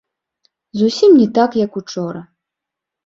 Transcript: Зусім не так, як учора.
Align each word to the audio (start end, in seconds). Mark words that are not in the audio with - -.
Зусім 0.79 1.11
не 1.21 1.27
так, 1.41 1.59
як 1.65 1.77
учора. 1.83 2.27